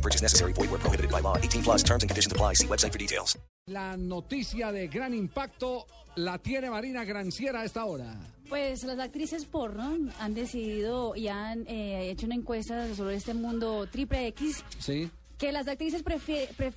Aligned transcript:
No 0.00 0.02
purchase 0.02 0.22
necessary. 0.22 0.52
Void 0.54 0.70
where 0.70 0.78
prohibited 0.80 1.10
by 1.10 1.20
law. 1.20 1.36
18 1.36 1.62
plus 1.62 1.82
terms 1.84 2.02
and 2.02 2.08
conditions 2.10 2.32
apply. 2.32 2.54
See 2.54 2.66
website 2.66 2.90
for 2.92 2.98
details. 2.98 3.38
La 3.66 3.96
noticia 3.98 4.72
de 4.72 4.88
gran 4.88 5.12
impacto 5.12 5.86
la 6.16 6.38
tiene 6.38 6.70
Marina 6.70 7.04
Granciera 7.04 7.60
a 7.60 7.64
esta 7.66 7.84
hora. 7.84 8.16
Pues 8.48 8.82
las 8.84 8.98
actrices 8.98 9.44
porno 9.44 9.98
han 10.18 10.34
decidido 10.34 11.14
y 11.14 11.28
han 11.28 11.66
eh, 11.68 12.10
hecho 12.10 12.24
una 12.26 12.34
encuesta 12.34 12.92
sobre 12.94 13.16
este 13.16 13.34
mundo 13.34 13.86
triple 13.92 14.26
X 14.28 14.64
Sí. 14.78 15.08
que 15.38 15.52
las 15.52 15.68
actrices 15.68 16.02
pre- 16.02 16.18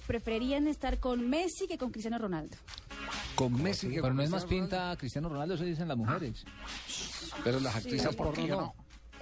preferirían 0.05 0.67
estar 0.67 0.99
con 0.99 1.27
Messi 1.29 1.65
que 1.67 1.77
con 1.77 1.89
Cristiano 1.91 2.17
Ronaldo. 2.19 2.57
Con 3.35 3.53
Messi. 3.63 3.87
que 3.87 3.93
Pero 3.95 4.01
con 4.09 4.17
no 4.17 4.21
es 4.23 4.29
más 4.29 4.43
Cristiano 4.43 4.67
pinta 4.69 4.95
Cristiano 4.97 5.29
Ronaldo, 5.29 5.55
eso 5.55 5.63
dicen 5.63 5.87
las 5.87 5.97
mujeres. 5.97 6.43
Pero 7.43 7.59
las 7.61 7.75
actrices 7.77 8.13
porque 8.15 8.41
porno 8.41 8.61
no. 8.61 8.75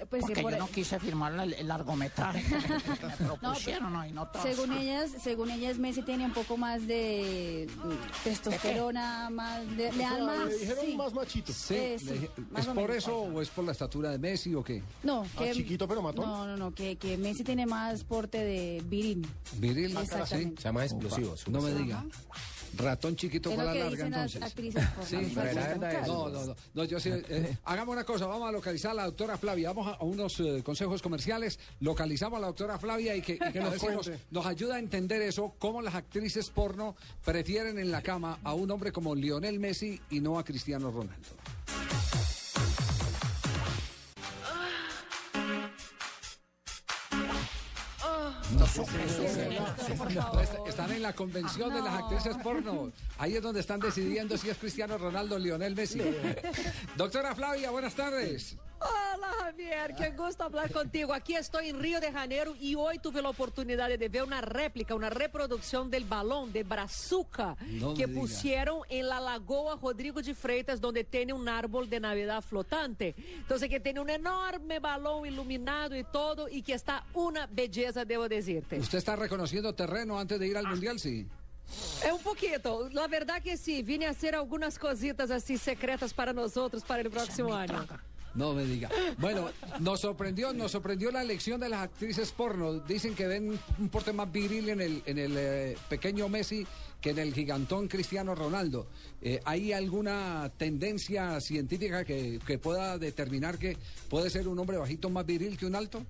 Pues 0.10 0.22
Porque 0.22 0.34
que 0.36 0.41
por- 0.41 0.52
yo 0.52 0.58
no 0.58 0.68
quise 0.68 1.00
firmar 1.00 1.32
la- 1.34 1.44
el 1.44 1.68
largometraje 1.68 2.44
que 2.44 2.55
me, 3.04 3.08
me 3.08 3.16
propusieron 3.18 3.94
¿no? 3.94 4.05
y 4.05 4.12
no 4.12 4.27
según 4.41 4.74
ellas, 4.74 5.12
según 5.22 5.52
ellas 5.52 5.77
Messi 5.77 6.02
tiene 6.02 6.26
un 6.26 6.34
poco 6.34 6.58
más 6.58 6.88
de 6.88 7.68
mm, 7.84 8.24
testosterona, 8.24 9.30
más 9.30 9.60
de, 9.77 9.91
le 9.91 10.04
dan 10.04 10.26
más, 10.26 10.50
sí. 10.54 10.98
machito. 11.14 11.54
Sí, 11.54 11.76
Eh, 11.76 11.96
sí, 11.99 12.05
le 12.05 12.12
dije, 12.13 12.30
más 12.49 12.62
¿Es 12.62 12.66
por 12.68 12.76
menos. 12.76 12.96
eso 12.96 13.18
o 13.18 13.41
es 13.41 13.49
por 13.49 13.66
la 13.66 13.71
estatura 13.74 14.10
de 14.12 14.18
Messi 14.20 14.54
o 14.55 14.63
qué? 14.63 14.82
No, 15.04 15.26
que 15.38 15.52
chiquito 15.52 15.88
pero 15.88 16.02
matón. 16.02 16.26
No, 16.26 16.46
no, 16.48 16.58
no, 16.58 16.74
que, 16.74 16.96
que 16.98 17.18
Messi 17.18 17.43
tiene 17.43 17.65
más 17.65 18.04
porte 18.04 18.40
de 18.40 18.82
viril. 18.86 19.27
Viril. 19.58 19.96
Exactamente. 19.98 20.62
¿sí? 20.62 20.70
más 20.71 20.86
explosivos. 20.91 21.48
No 21.48 21.62
me 21.62 21.74
diga. 21.74 22.04
Ratón 22.77 23.16
chiquito 23.16 23.50
con 23.54 23.66
la 23.66 23.74
larga 23.74 24.05
entonces. 24.05 24.41
actrices. 24.41 24.84
Sí, 25.08 25.34
No, 26.08 26.30
no, 26.30 26.46
no, 26.46 26.55
no, 26.74 26.84
yo 26.86 27.00
sí, 27.00 27.10
eh, 27.12 27.58
hagamos 27.66 27.94
una 27.94 28.04
cosa, 28.04 28.26
vamos 28.27 28.48
a 28.48 28.52
localizar 28.52 28.91
a 28.91 28.96
la 28.96 29.05
doctora 29.05 29.38
Flavia, 29.38 29.70
vamos 29.74 29.88
a, 29.88 29.96
a 29.96 30.04
unos 30.04 30.40
eh, 30.40 30.62
consejos 30.64 31.02
comerciales, 31.02 31.60
localizamos 31.80 32.38
a 32.38 32.42
la 32.42 32.48
doctora 32.48 32.80
Flavia 32.80 33.16
y 33.16 33.22
que, 33.22 33.34
y 33.34 33.52
que 33.52 33.60
nos, 33.62 33.77
cuente. 33.77 34.20
nos 34.32 34.46
ayuda 34.46 34.76
a 34.76 34.80
entender 34.80 35.22
eso, 35.22 35.54
cómo 35.60 35.82
las 35.82 35.96
actrices 35.96 36.49
porno 36.49 36.96
prefieren 37.26 37.77
en 37.80 37.92
la 37.92 38.02
cama 38.02 38.40
a 38.44 38.54
un 38.54 38.70
hombre 38.72 38.92
como 38.92 39.16
Lionel 39.16 39.60
Messi 39.60 39.99
y 40.10 40.20
no 40.20 40.40
a 40.40 40.44
Cristiano 40.44 40.92
Ronaldo. 40.92 41.30
Est- 50.41 50.68
Están 50.68 50.91
en 50.91 51.02
la 51.02 51.13
convención 51.13 51.74
de 51.74 51.82
las 51.82 51.94
actrices 51.94 52.35
porno. 52.44 52.91
Ahí 53.18 53.35
es 53.35 53.41
donde 53.41 53.60
están 53.62 53.80
decidiendo 53.80 54.38
si 54.38 54.49
es 54.49 54.58
Cristiano 54.58 54.98
Ronaldo 54.98 55.35
o 55.35 55.40
Lionel 55.40 55.76
Messi. 55.76 56.02
Doctora 56.98 57.34
Flavia, 57.35 57.71
buenas 57.71 57.93
tardes. 57.96 58.58
Olá, 59.52 59.57
Javier, 59.57 59.96
que 59.96 60.12
gusto 60.12 60.44
hablar 60.44 60.71
contigo. 60.71 61.13
Aquí 61.13 61.35
estoy 61.35 61.70
en 61.70 61.80
Río 61.80 61.99
de 61.99 62.12
Janeiro 62.12 62.55
y 62.60 62.76
hoy 62.76 62.99
tuve 62.99 63.21
la 63.21 63.30
oportunidad 63.30 63.90
de 63.90 64.09
ver 64.09 64.24
una 64.24 64.40
réplica, 64.40 64.96
una 64.96 65.09
reproducción 65.09 65.90
del 65.90 66.06
balón 66.06 66.53
de 66.53 66.63
Brazuca 66.63 67.58
No 67.59 67.94
que 67.94 68.08
pusieron 68.08 68.81
en 68.90 69.09
la 69.09 69.19
Lagoa 69.19 69.78
Rodrigo 69.81 70.22
de 70.22 70.34
Freitas, 70.34 70.80
donde 70.80 71.03
tiene 71.03 71.34
un 71.34 71.50
árbol 71.50 71.90
de 71.90 72.00
Navidad 72.00 72.41
flotante. 72.41 73.16
Entonces, 73.35 73.69
que 73.69 73.80
tiene 73.80 74.00
un 74.00 74.09
enorme 74.09 74.80
balón 74.80 75.25
iluminado 75.25 75.98
y 75.98 76.04
todo, 76.04 76.48
y 76.48 76.62
que 76.62 76.74
está 76.74 77.04
una 77.14 77.48
belleza, 77.48 78.06
debo 78.06 78.30
decirte. 78.30 78.80
¿Usted 78.80 79.00
está 79.00 79.16
reconociendo 79.16 79.74
terreno 79.74 80.18
antes 80.18 80.40
de 80.40 80.48
ir 80.48 80.58
al 80.58 80.68
Mundial? 80.68 81.00
Sí. 81.00 81.28
É 82.04 82.14
um 82.14 82.20
pouquito. 82.20 82.90
La 82.92 83.08
verdad 83.08 83.42
que 83.42 83.56
sí, 83.56 83.81
vine 83.81 84.06
a 84.06 84.09
hacer 84.09 84.36
algunas 84.36 84.78
cositas 84.78 85.31
así 85.31 85.58
secretas 85.58 86.14
para 86.14 86.34
nosotros 86.34 86.84
para 86.84 87.02
el 87.02 87.09
próximo 87.09 87.54
año. 87.54 87.88
No 88.34 88.53
me 88.53 88.64
diga. 88.66 88.90
Bueno, 89.18 89.50
nos 89.80 90.00
sorprendió, 90.02 90.53
nos 90.53 90.72
sorprendió 90.72 91.12
la 91.12 91.22
elección 91.22 91.59
de 91.59 91.69
las 91.69 91.81
actrices 91.81 92.31
porno. 92.31 92.80
Dicen 92.80 93.14
que 93.14 93.28
ven 93.28 93.59
un 93.78 93.90
porte 93.90 94.14
más 94.14 94.31
viril 94.31 94.69
en 94.69 94.81
el, 94.81 95.03
en 95.06 95.18
el 95.18 95.34
eh, 95.38 95.78
pequeño 95.90 96.30
Messi 96.30 96.66
que 97.02 97.09
en 97.09 97.19
el 97.19 97.34
gigantón 97.34 97.88
Cristiano 97.88 98.36
Ronaldo. 98.36 98.88
Eh, 99.22 99.40
¿Hay 99.44 99.74
alguna 99.74 100.52
tendencia 100.58 101.42
científica 101.42 102.06
que, 102.06 102.40
que 102.46 102.58
pueda 102.58 102.97
determinar 102.97 103.58
que 103.58 103.75
puede 104.09 104.30
ser 104.30 104.48
un 104.48 104.59
hombre 104.59 104.78
bajito 104.78 105.09
más 105.09 105.25
viril 105.25 105.58
que 105.58 105.66
un 105.66 105.75
alto? 105.75 106.06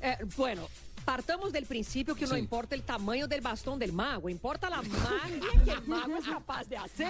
É, 0.00 0.24
bueno, 0.36 0.68
Partamos 1.04 1.52
do 1.52 1.62
princípio 1.66 2.14
que 2.14 2.26
não 2.26 2.38
importa 2.38 2.76
o 2.76 2.82
tamanho 2.82 3.28
do 3.28 3.40
bastão 3.40 3.78
do 3.78 3.92
mago, 3.92 4.30
importa 4.30 4.68
a 4.68 4.82
magia 4.82 5.50
que 5.64 5.70
o 5.70 5.88
mago 5.88 6.16
é 6.16 6.22
capaz 6.22 6.66
de 6.66 6.76
fazer 6.76 7.04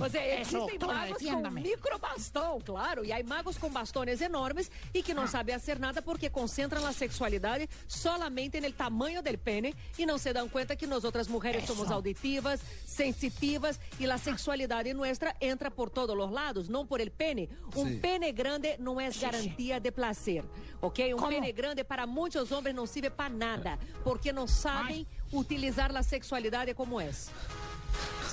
O 0.00 0.08
sea, 0.08 0.40
existen 0.40 0.76
Eso, 0.76 0.86
magos 0.86 1.22
com 1.22 1.50
micro 1.50 1.98
bastão 1.98 2.60
claro, 2.60 3.04
e 3.04 3.12
há 3.12 3.22
magos 3.24 3.58
com 3.58 3.68
bastões 3.70 4.20
enormes 4.20 4.70
e 4.92 5.02
que 5.02 5.12
não 5.12 5.26
sabem 5.26 5.58
fazer 5.58 5.78
nada 5.78 6.00
porque 6.00 6.30
concentram 6.30 6.86
a 6.86 6.92
sexualidade 6.92 7.68
solamente 7.88 8.60
no 8.60 8.72
tamanho 8.72 9.22
do 9.22 9.38
pene 9.38 9.74
e 9.98 10.06
não 10.06 10.16
se 10.16 10.32
dão 10.32 10.48
conta 10.48 10.76
que 10.76 10.86
nós, 10.86 11.02
mulheres, 11.28 11.64
Eso. 11.64 11.74
somos 11.74 11.90
auditivas, 11.90 12.60
sensitivas 12.86 13.80
e 13.98 14.08
a 14.10 14.18
sexualidade 14.18 14.92
nossa 14.94 15.34
entra 15.40 15.70
por 15.70 15.90
todos 15.90 16.16
os 16.16 16.30
lados, 16.30 16.68
não 16.68 16.86
por 16.86 17.00
el 17.00 17.10
pene. 17.10 17.48
um 17.74 17.98
pene 17.98 18.32
grande 18.32 18.76
não 18.78 19.00
é 19.00 19.10
garantia 19.10 19.80
de 19.80 19.90
placer, 19.90 20.44
¿ok? 20.80 21.14
um 21.14 21.28
pene 21.28 21.52
grande 21.52 21.82
para 21.82 22.06
muitos 22.06 22.52
homens 22.52 22.74
não 22.74 22.86
sirve 22.86 23.10
para 23.10 23.23
nada, 23.28 23.78
porque 24.02 24.32
não 24.32 24.46
sabem 24.46 25.06
utilizar 25.32 25.94
a 25.94 26.02
sexualidade 26.02 26.74
como 26.74 27.00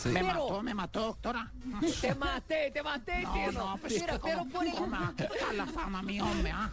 é. 0.05 0.09
Me 0.09 0.21
Pero- 0.23 0.33
mató, 0.47 0.61
me 0.63 0.73
mató, 0.73 0.99
doctora. 1.01 1.51
Te 2.01 2.15
matei, 2.15 2.71
te 2.71 2.81
matei, 2.83 3.23
No, 3.23 3.33
Tino. 3.33 3.51
no, 3.51 3.77
pues 3.77 3.93
Mira, 3.93 4.19
¿cómo, 4.19 4.33
pero 4.33 4.45
por 4.45 4.65
el... 4.65 4.73
me 4.89 5.15
quitar 5.15 5.55
la 5.55 5.65
fama 5.65 6.01
mi 6.01 6.19
hombre, 6.21 6.51
ah? 6.53 6.69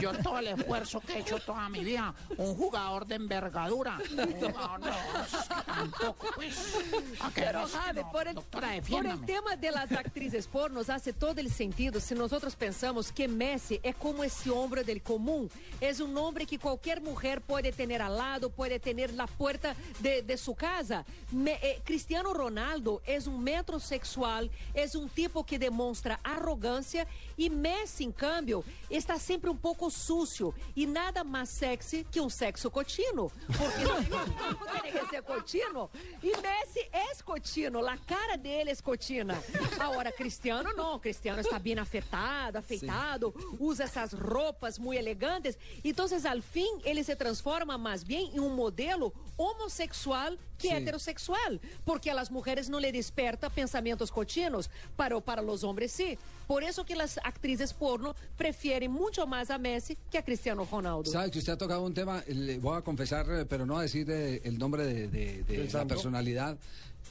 Yo 0.00 0.12
todo 0.22 0.38
el 0.38 0.48
esfuerzo 0.48 1.00
que 1.00 1.14
he 1.14 1.18
hecho 1.20 1.38
toda 1.40 1.68
mi 1.68 1.84
vida, 1.84 2.14
un 2.36 2.54
jugador 2.56 3.06
de 3.06 3.14
envergadura, 3.16 3.98
un 4.16 4.32
jugador 4.32 4.80
no, 4.84 4.88
es 4.88 5.48
que 5.48 5.62
tampoco, 5.72 6.26
pues, 6.34 6.74
¿a 7.20 7.30
qué 7.32 7.42
Pero, 7.42 7.62
no? 7.66 8.12
por 8.12 8.28
el, 8.28 8.34
doctora, 8.34 8.68
por 8.88 9.06
el 9.06 9.20
tema 9.24 9.56
de 9.56 9.70
las 9.70 9.90
actrices 9.92 10.46
pornos 10.46 10.90
hace 10.90 11.12
todo 11.12 11.40
el 11.40 11.50
sentido 11.50 12.00
si 12.00 12.14
nosotros 12.14 12.54
pensamos 12.56 13.12
que 13.12 13.28
Messi 13.28 13.80
es 13.82 13.96
como 13.96 14.24
ese 14.24 14.50
hombre 14.50 14.84
del 14.84 15.02
común. 15.02 15.50
Es 15.80 16.00
un 16.00 16.16
hombre 16.16 16.46
que 16.46 16.58
cualquier 16.58 17.00
mujer 17.00 17.40
puede 17.40 17.72
tener 17.72 18.02
al 18.02 18.16
lado, 18.16 18.50
puede 18.50 18.78
tener 18.80 19.12
la 19.14 19.26
puerta 19.26 19.74
de, 20.00 20.22
de 20.22 20.36
su 20.36 20.54
casa. 20.54 21.04
Me- 21.30 21.58
eh, 21.62 21.80
Cristiano 22.02 22.34
Ronaldo 22.34 23.00
es 23.06 23.28
un 23.28 23.44
metrosexual, 23.44 24.50
es 24.74 24.96
un 24.96 25.08
tipo 25.08 25.46
que 25.46 25.56
demonstra 25.56 26.18
arrogancia 26.24 27.06
y 27.36 27.48
Messi, 27.48 28.02
en 28.02 28.10
cambio, 28.10 28.64
está 28.90 29.20
siempre 29.20 29.48
un 29.48 29.56
poco 29.56 29.88
sucio 29.88 30.52
y 30.74 30.84
nada 30.84 31.22
más 31.22 31.48
sexy 31.48 32.02
que 32.02 32.20
un 32.20 32.28
sexo 32.28 32.72
cochino. 32.72 33.30
Porque 33.46 33.84
no 33.84 33.94
tiene 34.82 34.98
que 34.98 35.06
ser 35.10 35.22
cochino. 35.22 35.90
Y 36.20 36.26
Messi 36.30 36.80
es 37.12 37.22
cochino, 37.22 37.80
la 37.80 37.96
cara 37.98 38.36
dele 38.36 38.72
es 38.72 38.82
cochina. 38.82 39.40
Ahora, 39.78 40.10
Cristiano 40.10 40.70
no, 40.76 41.00
Cristiano 41.00 41.40
está 41.40 41.60
bien 41.60 41.78
afetado, 41.78 42.58
afeitado, 42.58 43.32
usa 43.60 43.86
esas 43.86 44.12
ropas 44.18 44.80
muy 44.80 44.96
elegantes. 44.96 45.56
Entonces, 45.84 46.24
al 46.24 46.42
fin, 46.42 46.66
ele 46.84 47.04
se 47.04 47.14
transforma 47.14 47.78
más 47.78 48.04
bien 48.04 48.32
en 48.34 48.40
un 48.40 48.56
modelo 48.56 49.12
homosexual 49.36 50.36
que 50.58 50.68
Sí. 50.68 50.74
heterosexual, 50.74 51.60
porque 51.92 52.10
a 52.10 52.14
las 52.14 52.30
mujeres 52.30 52.70
no 52.70 52.80
le 52.80 52.90
desperta 52.90 53.50
pensamientos 53.50 54.10
cochinos, 54.10 54.70
pero 54.96 55.20
para 55.20 55.42
los 55.42 55.62
hombres 55.62 55.92
sí. 55.92 56.16
Por 56.46 56.62
eso 56.64 56.86
que 56.86 56.96
las 56.96 57.18
actrices 57.22 57.74
porno 57.74 58.16
prefieren 58.38 58.90
mucho 58.90 59.26
más 59.26 59.50
a 59.50 59.58
Messi 59.58 59.98
que 60.10 60.16
a 60.16 60.24
Cristiano 60.24 60.66
Ronaldo. 60.72 61.04
Sabe 61.10 61.30
que 61.30 61.38
usted 61.40 61.52
ha 61.52 61.58
tocado 61.58 61.82
un 61.82 61.92
tema, 61.92 62.24
le 62.28 62.56
voy 62.58 62.78
a 62.78 62.80
confesar, 62.80 63.26
eh, 63.30 63.44
pero 63.44 63.66
no 63.66 63.76
a 63.76 63.82
decir 63.82 64.10
eh, 64.10 64.40
el 64.42 64.58
nombre 64.58 64.86
de, 64.86 65.08
de- 65.08 65.42
de 65.42 65.44
¿Del 65.44 65.64
la 65.66 65.70
santo? 65.70 65.88
personalidad. 65.96 66.56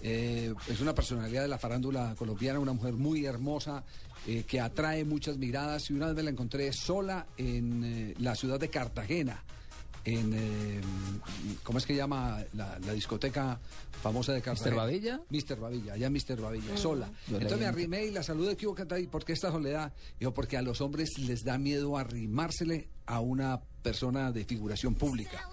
Eh, 0.01 0.51
es 0.67 0.79
una 0.79 0.95
personalidad 0.95 1.43
de 1.43 1.47
la 1.47 1.59
farándula 1.59 2.15
colombiana, 2.17 2.59
una 2.59 2.73
mujer 2.73 2.93
muy 2.93 3.23
hermosa, 3.27 3.83
eh, 4.27 4.45
que 4.47 4.59
atrae 4.59 5.05
muchas 5.05 5.37
miradas. 5.37 5.91
Y 5.91 5.93
una 5.93 6.07
vez 6.07 6.15
me 6.15 6.23
la 6.23 6.31
encontré 6.31 6.73
sola 6.73 7.27
en 7.37 7.83
eh, 7.83 8.15
la 8.17 8.33
ciudad 8.33 8.59
de 8.59 8.69
Cartagena. 8.69 9.43
En, 10.03 10.33
eh, 10.33 10.81
¿cómo 11.63 11.77
es 11.77 11.85
que 11.85 11.95
llama 11.95 12.43
la, 12.53 12.79
la 12.79 12.93
discoteca 12.93 13.59
famosa 14.01 14.33
de 14.33 14.41
Cartagena? 14.41 14.75
Babilla? 14.77 15.21
Mr. 15.29 15.59
Babilla, 15.59 15.93
allá 15.93 16.09
Mr. 16.09 16.41
Babilla, 16.41 16.75
sola. 16.75 17.09
Yo 17.27 17.37
Entonces 17.37 17.59
me 17.59 17.65
arrimé 17.65 18.05
y 18.05 18.11
la 18.11 18.23
saludé, 18.23 18.55
¿qué 18.55 18.65
hubo, 18.67 18.75
Catay? 18.75 19.07
¿Por 19.07 19.23
qué 19.23 19.33
esta 19.33 19.51
soledad? 19.51 19.93
Digo, 20.19 20.33
porque 20.33 20.57
a 20.57 20.61
los 20.61 20.81
hombres 20.81 21.09
les 21.19 21.43
da 21.43 21.57
miedo 21.57 21.97
arrimársele 21.97 22.89
a 23.05 23.19
una 23.19 23.61
persona 23.83 24.31
de 24.31 24.45
figuración 24.45 24.95
pública. 24.95 25.47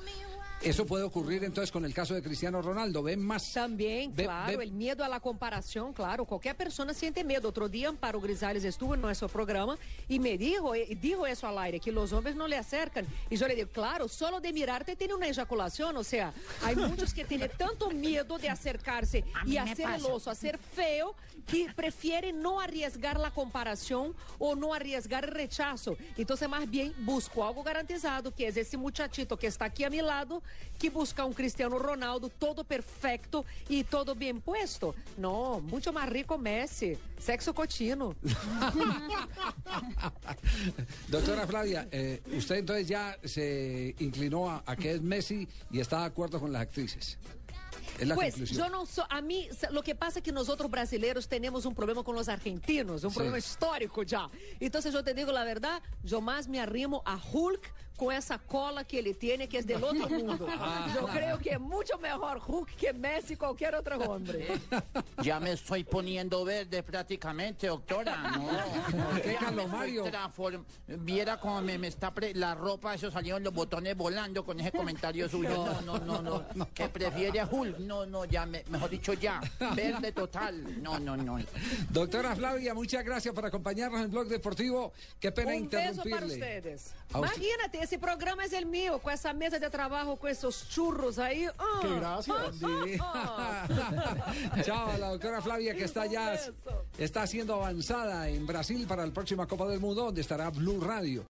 Eso 0.60 0.84
puede 0.84 1.04
ocurrir 1.04 1.44
entonces 1.44 1.70
con 1.70 1.84
el 1.84 1.94
caso 1.94 2.14
de 2.14 2.22
Cristiano 2.22 2.60
Ronaldo. 2.60 3.02
Ven 3.02 3.20
más. 3.20 3.52
También, 3.52 4.12
Ve- 4.14 4.24
claro, 4.24 4.58
ve- 4.58 4.64
el 4.64 4.72
miedo 4.72 5.04
a 5.04 5.08
la 5.08 5.20
comparación, 5.20 5.92
claro, 5.92 6.24
cualquier 6.24 6.56
persona 6.56 6.92
siente 6.92 7.22
miedo. 7.22 7.48
Otro 7.48 7.68
día 7.68 7.88
Amparo 7.88 8.20
Grisales 8.20 8.64
estuvo 8.64 8.94
en 8.94 9.00
nuestro 9.00 9.28
programa 9.28 9.78
y 10.08 10.18
me 10.18 10.36
dijo, 10.36 10.74
eh, 10.74 10.98
dijo 11.00 11.26
eso 11.28 11.46
al 11.46 11.58
aire, 11.58 11.78
que 11.78 11.92
los 11.92 12.12
hombres 12.12 12.34
no 12.34 12.48
le 12.48 12.56
acercan. 12.56 13.06
Y 13.30 13.36
yo 13.36 13.46
le 13.46 13.54
digo, 13.54 13.68
claro, 13.70 14.08
solo 14.08 14.40
de 14.40 14.52
mirarte 14.52 14.96
tiene 14.96 15.14
una 15.14 15.28
eyaculación, 15.28 15.96
o 15.96 16.02
sea, 16.02 16.32
hay 16.64 16.74
muchos 16.74 17.14
que 17.14 17.24
tienen 17.24 17.50
tanto 17.56 17.90
miedo 17.90 18.36
de 18.36 18.48
acercarse 18.50 19.24
y 19.46 19.56
hacer 19.58 19.88
el 19.90 20.04
oso, 20.06 20.28
hacer 20.28 20.58
feo, 20.58 21.14
que 21.46 21.68
prefieren 21.74 22.42
no 22.42 22.60
arriesgar 22.60 23.18
la 23.18 23.30
comparación 23.30 24.14
o 24.38 24.54
no 24.56 24.74
arriesgar 24.74 25.24
el 25.24 25.30
rechazo. 25.30 25.96
Entonces, 26.16 26.48
más 26.48 26.68
bien, 26.68 26.92
busco 26.98 27.46
algo 27.46 27.62
garantizado, 27.62 28.34
que 28.34 28.48
es 28.48 28.56
ese 28.56 28.76
muchachito 28.76 29.38
que 29.38 29.46
está 29.46 29.66
aquí 29.66 29.84
a 29.84 29.88
mi 29.90 30.02
lado, 30.02 30.42
que 30.78 30.90
busca 30.90 31.24
un 31.24 31.32
Cristiano 31.34 31.78
Ronaldo 31.78 32.28
todo 32.28 32.64
perfecto 32.64 33.44
y 33.68 33.84
todo 33.84 34.14
bien 34.14 34.40
puesto. 34.40 34.94
No, 35.16 35.60
mucho 35.60 35.92
más 35.92 36.08
rico 36.08 36.38
Messi, 36.38 36.96
sexo 37.18 37.54
cochino. 37.54 38.14
Doctora 41.08 41.46
Flavia, 41.46 41.88
eh, 41.90 42.22
usted 42.36 42.56
entonces 42.56 42.88
ya 42.88 43.16
se 43.24 43.94
inclinó 43.98 44.50
a, 44.50 44.62
a 44.66 44.76
que 44.76 44.92
es 44.92 45.02
Messi 45.02 45.48
y 45.70 45.80
está 45.80 46.00
de 46.00 46.06
acuerdo 46.06 46.40
con 46.40 46.52
las 46.52 46.62
actrices. 46.62 47.18
Pues 48.14 48.34
conclusión. 48.34 48.58
yo 48.58 48.68
no 48.70 48.86
soy, 48.86 49.04
a 49.10 49.20
mí, 49.20 49.48
lo 49.72 49.82
que 49.82 49.96
pasa 49.96 50.20
es 50.20 50.24
que 50.24 50.30
nosotros 50.30 50.70
brasileños 50.70 51.26
tenemos 51.26 51.66
un 51.66 51.74
problema 51.74 52.04
con 52.04 52.14
los 52.14 52.28
argentinos, 52.28 53.02
un 53.02 53.10
Sí. 53.10 53.16
problema 53.16 53.38
histórico 53.38 54.04
ya. 54.04 54.30
Entonces 54.60 54.92
yo 54.92 55.02
te 55.02 55.14
digo 55.14 55.32
la 55.32 55.42
verdad, 55.42 55.82
yo 56.04 56.20
más 56.20 56.46
me 56.46 56.60
arrimo 56.60 57.02
a 57.04 57.18
Hulk 57.32 57.72
con 57.98 58.14
esa 58.14 58.38
cola 58.38 58.84
que 58.84 59.00
él 59.00 59.16
tiene, 59.18 59.48
que 59.48 59.58
es 59.58 59.66
del 59.66 59.82
otro 59.82 60.08
mundo. 60.08 60.46
Yo 60.94 61.06
creo 61.08 61.38
que 61.38 61.50
es 61.50 61.60
mucho 61.60 61.98
mejor 61.98 62.40
Hulk 62.46 62.76
que 62.76 62.92
Messi 62.92 63.34
y 63.34 63.36
cualquier 63.36 63.74
otro 63.74 63.98
hombre. 63.98 64.46
Ya 65.22 65.40
me 65.40 65.50
estoy 65.52 65.82
poniendo 65.82 66.44
verde 66.44 66.80
prácticamente, 66.84 67.66
doctora. 67.66 68.16
No, 68.30 68.46
¿Por 69.10 69.20
qué, 69.20 69.34
Carlos 69.34 69.68
Mario? 69.68 70.04
transform- 70.06 70.64
Viera 70.86 71.40
cómo 71.40 71.60
me, 71.60 71.76
me 71.76 71.88
está 71.88 72.14
pre- 72.14 72.34
la 72.34 72.54
ropa, 72.54 72.94
eso 72.94 73.10
salieron 73.10 73.42
los 73.42 73.52
botones 73.52 73.96
volando 73.96 74.44
con 74.44 74.60
ese 74.60 74.70
comentario 74.70 75.28
suyo. 75.30 75.66
No, 75.84 75.98
no, 75.98 76.22
no, 76.22 76.44
no. 76.54 76.68
Que 76.72 76.88
prefiere 76.88 77.40
a 77.40 77.46
Hulk. 77.46 77.78
No, 77.80 78.06
no, 78.06 78.24
ya, 78.26 78.46
me- 78.46 78.62
mejor 78.68 78.90
dicho, 78.90 79.12
ya. 79.14 79.40
Verde 79.74 80.12
total. 80.12 80.80
No, 80.80 81.00
no, 81.00 81.16
no. 81.16 81.38
Doctora 81.90 82.36
Flavia, 82.36 82.72
muchas 82.74 83.04
gracias 83.04 83.34
por 83.34 83.44
acompañarnos 83.44 83.98
en 83.98 84.04
el 84.04 84.10
Blog 84.10 84.28
Deportivo. 84.28 84.92
Qué 85.18 85.32
pena 85.32 85.52
Un 85.56 85.68
beso 85.68 85.78
interrumpirle. 85.78 86.10
para 86.14 86.26
ustedes. 86.26 86.94
Imagínate, 87.12 87.82
ese 87.88 87.98
programa 87.98 88.44
es 88.44 88.52
el 88.52 88.66
mío, 88.66 88.98
con 88.98 89.14
esa 89.14 89.32
mesa 89.32 89.58
de 89.58 89.70
trabajo, 89.70 90.16
con 90.16 90.28
esos 90.30 90.68
churros 90.68 91.18
ahí. 91.18 91.46
Ah, 91.58 91.78
Qué 91.80 91.88
gracias. 91.88 92.36
ah, 93.00 93.66
ah. 93.70 94.62
Chao, 94.62 94.90
a 94.90 94.98
la 94.98 95.08
doctora 95.08 95.40
Flavia 95.40 95.74
que 95.74 95.84
está 95.84 96.04
ya 96.04 96.38
está 96.98 97.26
siendo 97.26 97.54
avanzada 97.54 98.28
en 98.28 98.46
Brasil 98.46 98.86
para 98.86 99.06
la 99.06 99.12
próxima 99.14 99.46
Copa 99.46 99.66
del 99.68 99.80
Mundo, 99.80 100.04
donde 100.04 100.20
estará 100.20 100.50
Blue 100.50 100.78
Radio. 100.82 101.24